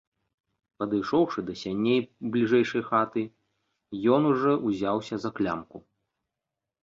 [0.83, 1.99] Падышоўшы да сяней
[2.35, 3.23] бліжэйшае хаты,
[4.15, 5.77] ён ужо ўзяўся за клямку.